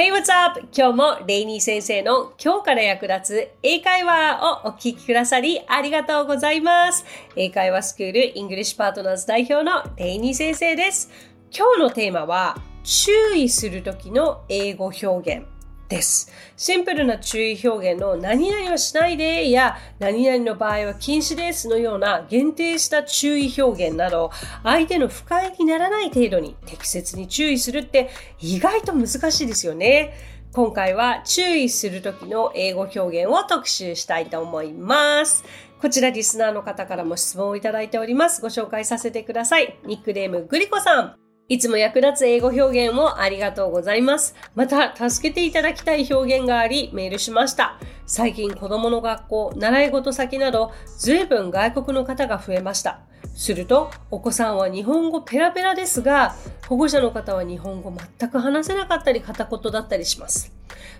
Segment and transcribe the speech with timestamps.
[0.00, 0.58] Hey, what's up?
[0.74, 7.04] 今日もレイニー先生の今日から役立つ英会話をお聞きくださりありがとうございます。
[7.36, 11.10] 英会話スクールイングリッシュパートナーズ代表のレイニー先生です。
[11.54, 15.44] 今日のテーマは注意するときの英語表現
[15.90, 16.32] です。
[16.56, 24.30] シンプルな注意表現の何々はしないでや何々の場合は禁止ですのような限定した注意表現など
[24.62, 28.08] 相手の不快にならない程度に適切に注意するって
[28.38, 30.14] 意外と難しいですよね。
[30.52, 35.44] 今回は注意する時の英語表現を特集したいと思います。
[35.80, 38.42] こちらリスナーの方からも質問をいただいております。
[38.42, 39.78] ご紹介させてください。
[39.86, 41.29] ニックネームグリコさん。
[41.50, 44.36] いつも役立つ英語表現をありがとうございます。
[44.54, 47.76] また、助けていただきたい表現があり、メールしました。
[48.06, 53.00] 最近子供の学校、習い事先など、随分外国の方が増えました。
[53.34, 56.36] すると、お子さんは日本語ペラペラですが、
[56.68, 60.52] 保護者の方は日本語全く話せなかったり片言だったりします。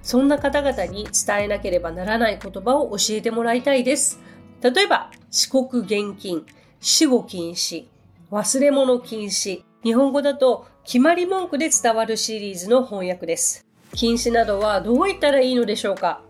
[0.02, 4.18] そんな方々に伝えなければならない言葉を教えてもらいたいです。
[4.60, 6.44] 例えば、遅刻厳禁、
[6.80, 7.84] 死後禁止、
[8.32, 13.66] 忘れ物禁止、日本語だと決まり文句で伝わるシリーズの翻訳です。
[13.94, 16.20] 禁止などはどう言ったらいいのでしょうか？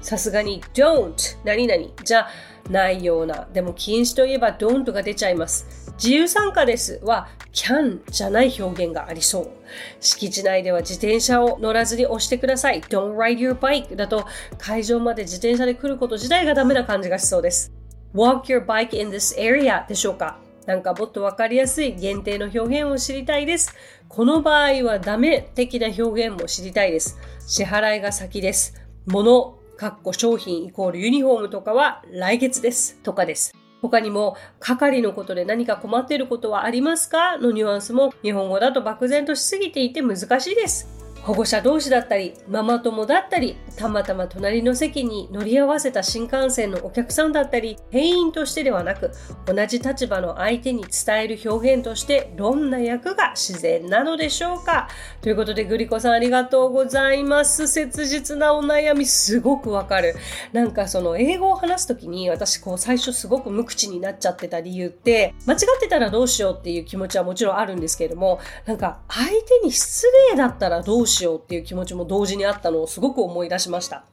[0.00, 2.28] さすがに don't 何々じゃ
[2.70, 3.48] ないような。
[3.52, 5.92] でも禁止といえば don't が出ちゃいます。
[5.94, 9.50] 自由参加ですは can じゃない表現がありそう。
[9.98, 12.80] 敷地内では自転車を乗らずに押してください。
[12.80, 14.24] don't ride your bike だと
[14.56, 17.72] 会場まで自転車で来ること自体がダメな感じがしそうです。
[18.14, 20.38] walk your bike in this area でしょうか？
[20.70, 23.74] なんかもっとわかりやすい限定の表現を知りたいです。
[24.08, 27.18] この場合はダメ的な表現も知りたいです。
[27.44, 28.80] 支払いが先です。
[29.04, 33.00] 物、かっこ商品イコールユニフォームとかは来月です。
[33.02, 33.52] とかです。
[33.82, 37.36] 他にも、係のことで何か困っていることはありますか？
[37.36, 40.99] のニュアンスも日本語だと漠然としすぎていて難しいです。
[41.22, 49.10] 保護者同士だったり、ママ友だったり、たまたま隣の席に乗り合わせた新幹線のお客さんだったり、店員としてではなく、
[49.46, 54.88] 同じ立場の相手に伝える表現として、どんな役が自然なのでしょうか？
[55.20, 57.68] ということで、グリコさんありがとうございます。
[57.68, 60.16] 切実なお悩み、すごくわかる。
[60.52, 74.04] なんかその、英語を話すときに、私こう最初すごく無口になっちゃってた理由って、間違ってたらどうしようっていう気持ちはもちろんあるんですけれども、なんか相手に失礼だったらどうしようっていう気持ちも同時にあったのをすごく思い出しました。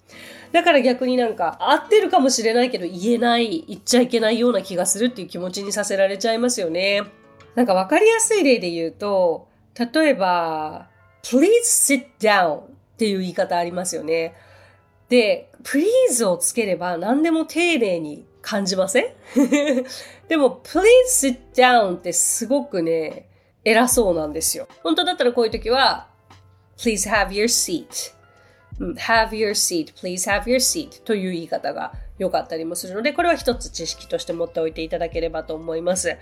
[0.51, 7.03] だから逆になんか合ってるかもしれないけど言えない、言っちゃいけないような気がするっていう気持ちにさせられちゃいますよね。
[7.55, 9.47] なんかわかりやすい例で言うと、
[9.93, 10.89] 例えば、
[11.23, 12.61] please sit down っ
[12.97, 14.35] ていう言い方ありますよね。
[15.09, 19.05] で、please をつければ何でも丁寧に感じません？
[20.27, 23.27] でも、please sit down ってすごくね、
[23.63, 24.67] 偉そうなんですよ。
[24.83, 26.07] 本当だったらこういう時は、
[26.77, 28.17] please have your seat
[28.79, 36.17] have your seat, please have your seat という言い方が良かったりもするので、これは一つ知識として持っておいていただければと思います。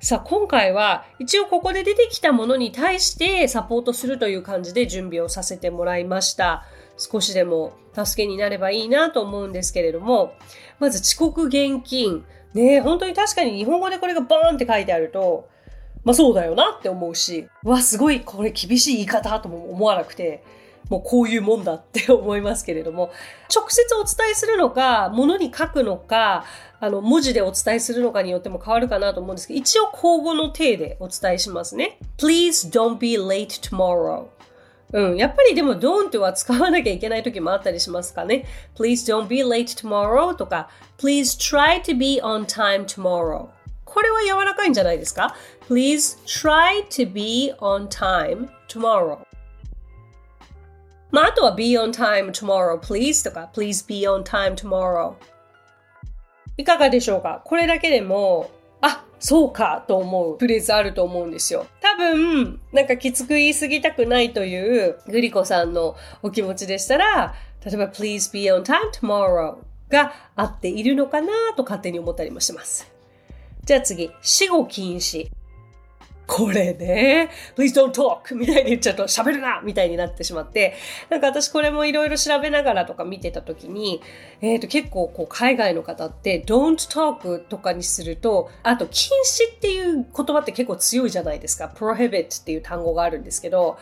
[0.00, 6.64] さあ、今回は一応ここで出てきたものに対してサポートするという感じで準備をさせてもらいました。
[6.96, 10.34] 少しでも助けになればいいなと思うんですけれども、
[10.78, 12.24] まず遅刻現金。
[12.54, 15.48] ね本当に確かに日本語でこれがバーンって書いてあると、
[16.08, 20.42] まあそうだよなって思うし、うわ、すごいこれ厳しい言い方とも思わなくて、
[20.88, 23.10] もうこういうもんだって思いますけれども、
[23.54, 26.46] 直接お伝えするのか、物に書くのか、
[26.80, 31.98] あの、文字でお伝えするのかによっても変わるかなと思うんですけど、一応交互の体でお伝えしますね。
[32.16, 34.28] Please don't be late tomorrow.
[34.94, 35.16] うん。
[35.18, 38.46] やっぱりでも don't は使わなきゃいけない時もあったりしますかね。
[38.74, 43.48] Please don't be late tomorrow とか Please try to be on time tomorrow
[43.84, 45.34] これは柔らかいんじゃないですか？
[45.68, 49.18] ?Please try to be on time tomorrow.
[51.10, 55.14] まあ、あとは be on time tomorrow, please とか please be on time tomorrow.
[56.56, 57.42] いかがでしょうか？
[57.44, 61.66] これだけでも、あ、そうかと思うフレーズあると思うんですよ。
[61.80, 69.58] 多分、なんかきつく言い過ぎたくないというグリコさんのお気持ちでしたら、例えば please be on time tomorrow
[69.90, 72.90] が合っているのかなと勝手に思ったりもします。
[73.64, 75.30] じゃあ次、死後禁止。
[76.28, 80.74] これね、please don't talk みたいに言っちゃうと喋るなみたいになってしまって、
[81.08, 84.02] なんか私これもいろいろ調べながらとか見てた時に、
[84.42, 91.72] えっ、ー、と結構こう海外の方って don't talk とかにすると、あと禁止っていう言葉って結構強いじゃないですか。
[91.74, 93.78] prohibit っていう単語があるんですけど、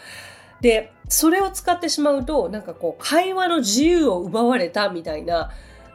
[0.60, 5.50] で、それを使ってしまうと、なんかこう会話の自由を奪われたみたいな、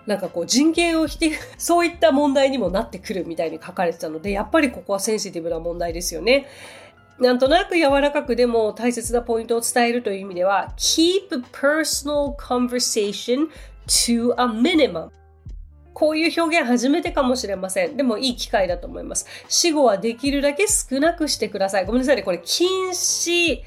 [0.07, 6.48] なんかこう人権を否定、 そういった問題にもなってくるみたいに書かれてたので、やっぱりここはセンシティブな問題ですよね。
[7.19, 13.48] なんとなく柔らかくでも大切なポイントを伝えるという意味では keep personal conversation
[13.86, 15.09] to a minimum
[15.94, 17.95] こういう表現初めてかもしれません。
[17.95, 19.27] でもいい機会だと思います。
[19.48, 21.86] 死後はできるだけ少なくしてください。
[21.86, 22.24] ごめんなさいね。
[22.24, 23.62] これ禁止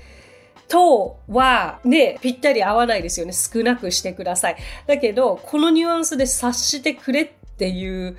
[0.68, 3.32] とはね、ぴったり合わないですよね。
[3.32, 4.56] 少なくしてください。
[4.86, 8.16] だけど、このニュアンスで察してくれっていう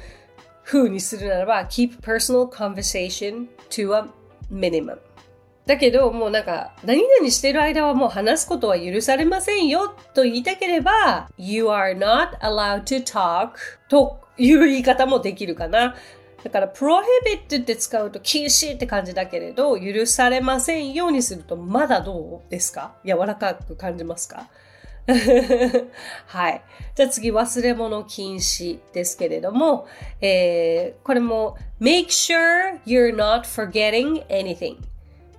[0.64, 4.06] 風にするならば、keep personal conversation to a
[4.52, 4.98] minimum.
[5.66, 13.52] だけど、もうなんか、何々してる間はもう話すことは許されませんよと言いたければ、you are not allowed to talk
[13.90, 15.96] という言い方もできるかな。
[16.46, 24.48] だから、prohibit って使うと禁止って感じだけれど、許されませんようにすると、まだどうですか柔らかく感じますか
[26.28, 26.62] はい。
[26.94, 29.88] じゃあ次、忘れ物禁止ですけれども、
[30.22, 34.78] えー、これも、make sure you're not forgetting anything.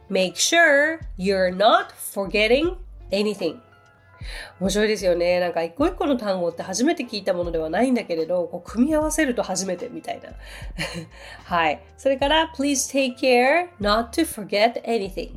[0.09, 2.77] make sure you're not forgetting
[3.13, 3.61] anything.
[4.61, 5.41] 面白いですよね。
[5.41, 10.31] なんか一個一個の単語って初めて聞いたものではないんだけれど、こう組み合わせると初めてみたいな。
[11.45, 11.81] はい。
[11.97, 15.31] それから、please take care not to forget anything.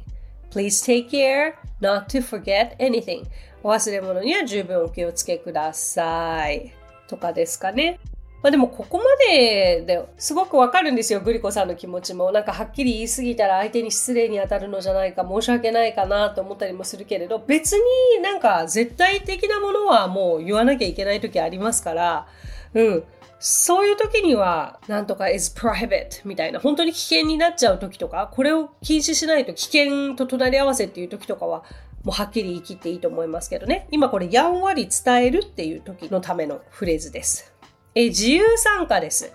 [0.52, 3.26] Please take care not to forget anything.
[3.62, 6.74] お忘れ物には十分お気をつけください。
[7.08, 8.00] とかですかね。
[8.42, 9.04] まあでもここま
[9.34, 12.32] でですごくわかるんですよ、グリコさんの気持ちも。
[12.32, 22.28] なんかはっきり言い過ぎたら相手に失礼に当たるのじゃないか、申し訳ないかなと思ったりもするけれど、別になんか絶対的なものはもう言わなきゃいけない時ありますから、
[22.74, 23.04] うん。
[23.42, 31.64] そういう時には、なんとか is prohibit みたいな、本当に危険になっちゃう時とか、これを禁止しないと危険と隣り合わせっていう時とかは、
[32.04, 33.88] もうはっきり言い切っていいと思いますけどね。
[33.92, 37.54] 今これやんわり伝えるっていう時のためのフレーズです。
[37.99, 39.33] え自由参加です。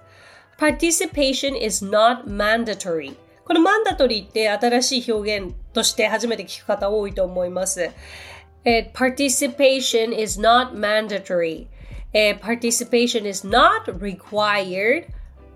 [0.57, 3.15] Participation is not mandatory.
[3.45, 7.89] このマンダトリーって新しい表現として初めて聞く方多いと思います。
[8.65, 11.67] え participation is not mandatory.
[12.13, 15.07] え participation is not required,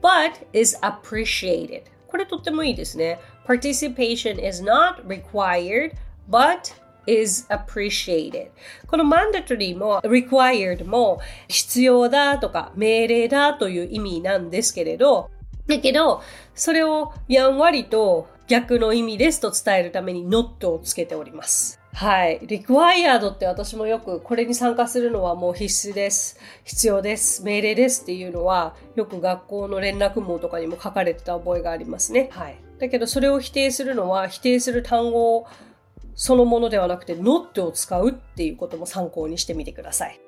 [0.01, 1.83] but is appreciated.
[2.07, 3.19] これとってもいいですね。
[3.45, 5.93] Participation is not required,
[6.29, 6.73] but
[7.08, 8.50] is appreciated
[8.86, 15.30] この mandatory も required も必要だとか命令だという意味なんですけれど、
[15.66, 16.22] だけど、
[16.54, 21.78] それをやんわりと逆の意味ですと伝えるために not をつけております。
[21.92, 22.40] はい。
[22.40, 26.38] required って私もよくこれに参加するのはもう必須です。
[26.64, 27.42] 必要です。
[27.42, 32.30] 命令ですっていうのはよく学校の連絡網とかにも書かれてた覚えがありますね。
[32.32, 32.58] はい。
[32.78, 35.46] だけどそれを否定するのは否定する単語
[36.20, 40.20] そのものではなくて not を使うっていうことも参考にしてみてください。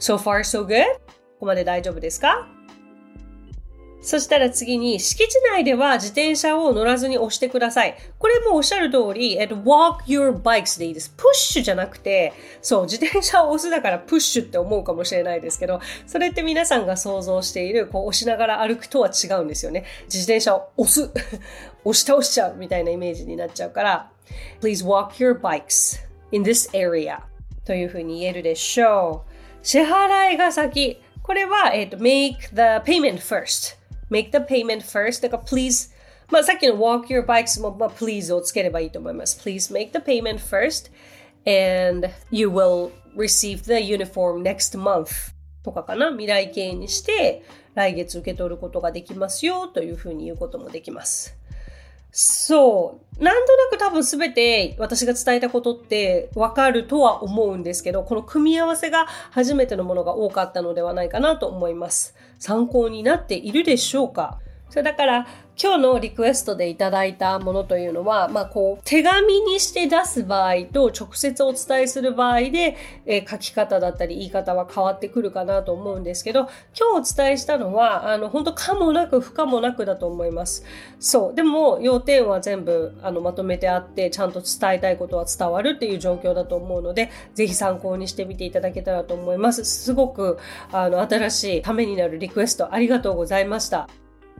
[0.00, 0.82] So far so good?
[0.94, 2.48] ここまで大丈夫ですか？
[4.00, 7.96] そしたら次に、敷地内では自転車を乗らずに押してください。
[8.18, 11.10] これもおっしゃる通り、えっと、walk your bikes でいいです。
[11.10, 19.84] プッシュじゃなくて、そう、自転車を押すだからプッシュって思うかもしれないですけど、それって皆さんが想像している、こう押しながら歩くとは違うんですよね。
[20.04, 21.10] 自転車を押す。
[21.84, 24.10] 押し倒しちゃうみたいなイメージになっちゃうから、
[24.61, 25.99] Please walk your bikes
[26.31, 27.19] in this area
[27.65, 29.65] というふうに言えるでしょう。
[29.65, 31.01] 支払いが先。
[31.21, 33.81] これは、えっ、ー、と、make the payment first.
[34.11, 35.23] make the payment first.
[35.23, 35.91] だから please
[36.29, 39.39] まあさっきの walk your bikes も、まあ、please をつければいいと思います。
[39.43, 40.91] please make the payment first
[41.45, 47.43] and you will receive the uniform next month とかかな未来形にして
[47.73, 51.35] 来月受け取ることができますよというふうに言うこともできます。
[52.18, 53.22] そう。
[53.22, 62.14] なんとなく多分すべて私が伝えたことってわかるとは思うんですけど、この組み合わせが初めてのものが多かったのではないかなと思います。
[62.38, 64.38] 参考になっているでしょうか？
[64.70, 65.26] それだから
[65.58, 76.40] 今日のリクエストでいただいたものというのは、まあ、こう、手紙にして出す場合と直接お伝えする場合で、えー、書き方だったり言い方は変わってくるかなと思うんですけど、
[76.78, 80.62] 今日お伝えしたのは、あの、本当可もなく不可もなくだと思います。
[81.00, 81.34] そう。
[81.34, 89.64] でも、要点は全部、あの、まとめてあって、ちゃんと伝えたいことは伝わるっていう状況だと思うので、ぜひ参考にしてみていただけたらと思います。
[89.64, 90.36] すごく、
[90.70, 93.88] あの、新しいためになるリクエストありがとうございました。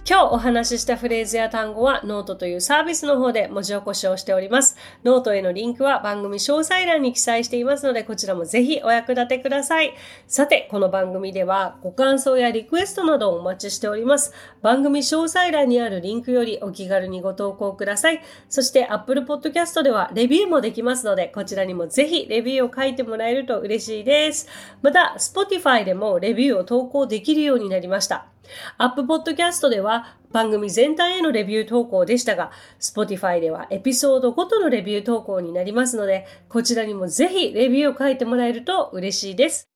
[0.09, 4.77] 今日お話ししたフレーズや単語はノートというサービスの方で文字起こしをしております。
[5.03, 9.95] ノートへのリンクは番組詳細欄に記載していますので、こちらもぜひお役立てください。
[10.29, 14.33] さて、この番組ではご感想やリクエストなどをお待ちしております。
[14.63, 18.23] 番組詳細欄にあるリンクよりお気軽にご投稿ください。
[18.49, 24.47] そして Apple Podcast ではレビューもできますので、こちらにもぜひレビューを書いてもらえると嬉しいです。
[24.83, 28.29] また、Spotify でもレビューを投稿できるようになりました。
[28.79, 32.51] Apple Podcast では番組全体へのレビュー投稿でしたが、
[32.81, 39.71] Spotify ではエピソードごとのレビュー投稿になりますので、こちらにもぜひレビューを書いてもらえると嬉しいです。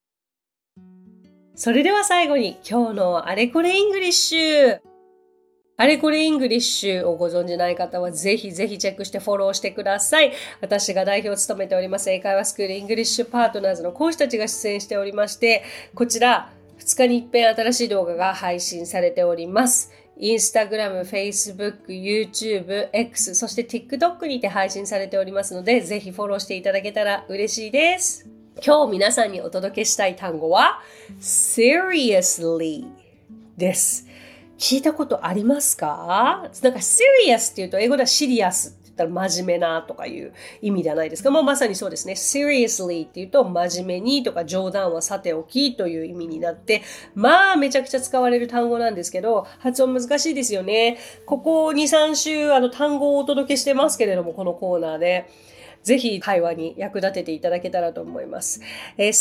[1.55, 4.81] それでは最後に今日のあれこれイングリッシュ。
[5.77, 10.33] あれこれイングリッシュをご存じない方はぜひぜひチェックしてフォローしてください。
[10.61, 16.50] 私が代表を務めております英会話スクールイングリッシュパートナーズの講師たちが出演しておりまして、こちら
[16.90, 19.92] 2日に一遍新しい動画が配信されております。
[20.18, 28.26] インスタグラム、フェイスブック、YouTube、X、そして TikTok にて配信されておりますので、ぜひフォローしていただけたら嬉しいです。
[28.64, 30.80] 今日皆さんにお届けしたい単語は
[31.20, 32.87] seriously
[33.56, 34.06] です。
[34.59, 36.50] 聞いたことありますか？
[36.62, 41.30] なんか serious っていうと英語ではシリアスったら真面目なとかいう意味じゃないですか。
[41.30, 42.14] もうまさにそうですね。
[42.14, 46.83] seriously っていうと真面目にとか冗談はさておきという意味になって、
[47.14, 50.99] まあめちゃくちゃ使われる単語なんですけど、発音難しいですよね。
[51.26, 55.28] ここ2、3週あの単語をお届けしてますけれども、このコーナーで。
[55.83, 58.61] ぜひ会話に役立てていただけたらと思います。
[58.99, 59.12] えー、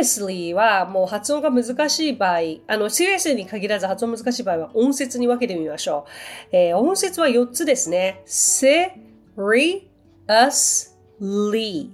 [0.00, 6.06] seriously はもう発音が難しい場合、あの、seriously に限らず発音難しい場合は音節に分けてみましょ
[6.52, 6.56] う。
[6.56, 8.22] えー、音節は4つですね。
[8.26, 9.82] se re,
[10.28, 11.90] us, lee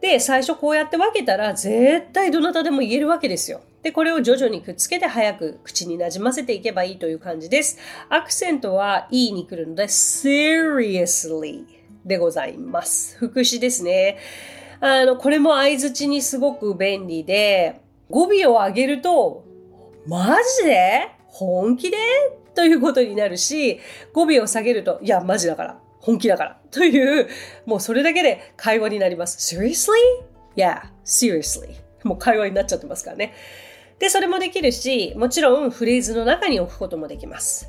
[0.00, 3.60] で、最初こうやって分けたら絶対どなたでも言えるわけですよ。
[3.82, 7.78] で、これを徐々にくっつけて早く口になじませていけばいいという感じです。
[8.08, 11.64] アクセントは E に来るので seriously
[12.04, 13.16] でございます。
[13.18, 14.18] 副詞ですね。
[14.80, 17.80] あの、これも相づちにすごく便利で、
[18.10, 19.44] 語尾を上げると、
[20.06, 21.08] マジで？
[21.26, 21.96] 本気で？
[22.54, 23.80] ということになるし、
[24.12, 25.80] 語尾を下げると、いや、マジだから。
[26.06, 26.60] 本気だから。
[26.70, 27.28] という、
[27.66, 29.56] もうそれだけで会話になります。
[29.56, 31.74] Seriously?Yeah, seriously.
[32.04, 33.34] もう会話になっちゃってますからね。
[33.98, 37.68] で、それもできるし、もちろんフレーズの中に置くこともできます。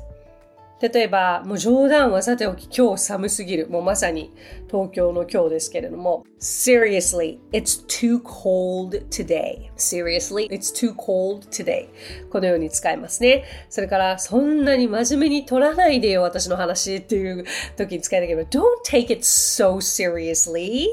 [0.80, 3.68] 例えば、もう冗談はさておき、今日寒すぎる。
[3.68, 4.32] もうまさに
[4.68, 6.24] 東京の今日ですけれども。
[6.40, 9.70] Seriously, it's too cold today.
[9.76, 11.88] Seriously, it's too cold today.
[12.30, 13.44] このように使いますね。
[13.68, 17.44] それから、そんなに真面目に取らないでよ、私の話っていう
[17.76, 20.86] 時に使いなければ、Don't take it so seriously.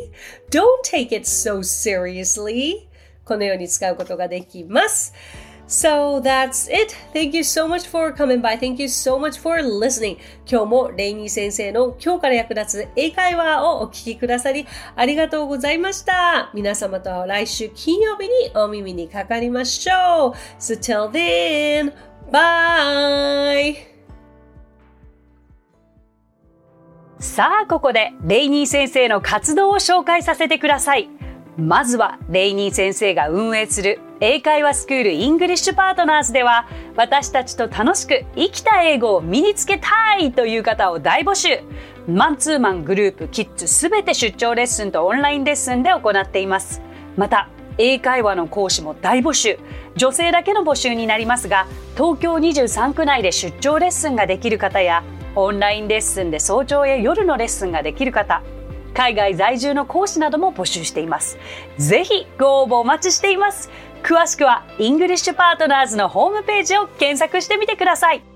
[0.49, 2.87] Don't take it so seriously.
[3.23, 5.13] このように使うことができます。
[5.67, 6.95] So that's it.
[7.11, 8.57] Thank you so much for coming by.
[8.57, 10.17] Thank you so much for listening.
[10.49, 16.51] 今日もレイニー先生の今日から役立つ英会話をお聞きくださりありがとうございました。
[16.53, 20.33] 皆様とは来週金曜日にお耳にかかりましょう。
[20.59, 21.93] So till then,
[22.31, 23.75] bye!
[27.17, 31.09] さあ、ここでレイニー先生の活動を紹介させてください。
[31.57, 41.59] まずはレイニー先生が運営する英会話スクールイングリッシュパートナーズでは私たちと楽しく生きた英語を身につけたいという方を大募集
[42.07, 46.81] マンツーマングループキッズすべて出張レッスンとオンラインレッスンで行っています
[47.17, 49.59] また英会話の講師も大募集
[49.97, 55.03] 女性だけの募集になりますが東京23区内で出張レッスンができる方や
[55.35, 58.41] オンラインレッスンで早朝や夜のレッスンができる方
[58.95, 61.37] 海外在住の講師なども募集しています。
[61.77, 63.69] ぜひご応募お待ちしています。
[64.05, 68.34] 詳しくはイングリッシュパートナーズのホームページを検索してみてください。